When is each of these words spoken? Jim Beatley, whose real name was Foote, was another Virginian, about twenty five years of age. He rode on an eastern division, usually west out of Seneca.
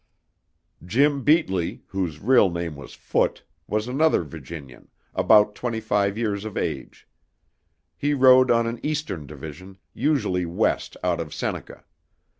Jim 0.83 1.23
Beatley, 1.23 1.81
whose 1.89 2.19
real 2.19 2.49
name 2.49 2.75
was 2.75 2.95
Foote, 2.95 3.43
was 3.67 3.87
another 3.87 4.23
Virginian, 4.23 4.89
about 5.13 5.53
twenty 5.53 5.79
five 5.79 6.17
years 6.17 6.43
of 6.43 6.57
age. 6.57 7.07
He 7.95 8.15
rode 8.15 8.49
on 8.49 8.65
an 8.65 8.79
eastern 8.83 9.27
division, 9.27 9.77
usually 9.93 10.43
west 10.47 10.97
out 11.03 11.19
of 11.19 11.35
Seneca. 11.35 11.83